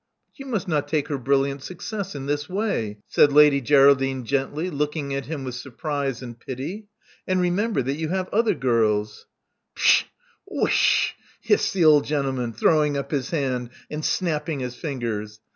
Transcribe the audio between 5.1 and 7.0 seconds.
at him with surprise and pity.